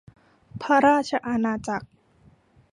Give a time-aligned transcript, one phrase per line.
[0.61, 1.87] พระราชอาณาจักร